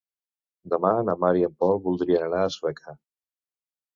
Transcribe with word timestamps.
Demà 0.73 0.93
na 1.09 1.15
Mar 1.25 1.29
i 1.41 1.43
en 1.49 1.53
Pol 1.59 1.77
voldrien 1.85 2.25
anar 2.29 2.41
a 2.45 2.49
Sueca. 2.57 2.95